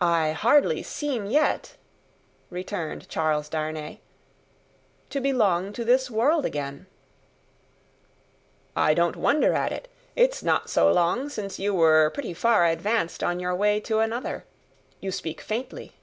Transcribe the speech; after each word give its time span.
"I 0.00 0.30
hardly 0.32 0.82
seem 0.82 1.26
yet," 1.26 1.76
returned 2.48 3.06
Charles 3.10 3.50
Darnay, 3.50 4.00
"to 5.10 5.20
belong 5.20 5.74
to 5.74 5.84
this 5.84 6.10
world 6.10 6.46
again." 6.46 6.86
"I 8.74 8.94
don't 8.94 9.14
wonder 9.14 9.52
at 9.52 9.70
it; 9.70 9.88
it's 10.16 10.42
not 10.42 10.70
so 10.70 10.90
long 10.90 11.28
since 11.28 11.58
you 11.58 11.74
were 11.74 12.08
pretty 12.08 12.32
far 12.32 12.64
advanced 12.64 13.22
on 13.22 13.40
your 13.40 13.54
way 13.54 13.78
to 13.80 13.98
another. 13.98 14.46
You 15.00 15.12
speak 15.12 15.42
faintly." 15.42 15.96